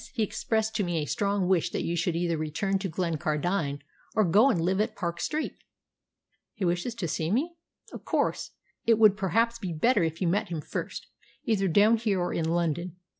He 0.15 0.23
expressed 0.23 0.75
to 0.77 0.83
me 0.83 0.97
a 0.97 1.05
strong 1.05 1.47
wish 1.47 1.69
that 1.69 1.83
you 1.83 1.95
should 1.95 2.15
either 2.15 2.35
return 2.35 2.79
to 2.79 2.89
Glencardine 2.89 3.83
or 4.15 4.23
go 4.25 4.49
and 4.49 4.59
live 4.59 4.81
at 4.81 4.95
Park 4.95 5.21
Street." 5.21 5.55
"He 6.55 6.65
wishes 6.65 6.95
to 6.95 7.07
see 7.07 7.29
me?" 7.29 7.53
"Of 7.93 8.03
course. 8.03 8.49
It 8.87 8.97
would 8.97 9.15
perhaps 9.15 9.59
be 9.59 9.73
better 9.73 10.03
if 10.03 10.19
you 10.19 10.27
met 10.27 10.49
him 10.49 10.59
first, 10.59 11.05
either 11.45 11.67
down 11.67 11.97
here 11.97 12.19
or 12.19 12.33
in 12.33 12.49
London. 12.49 12.95